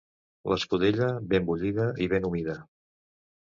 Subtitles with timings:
[0.53, 2.57] L'escudella, ben bullida i ben humida.